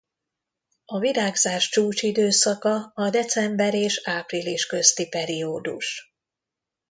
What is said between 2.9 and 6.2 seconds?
a december és április közti periódus.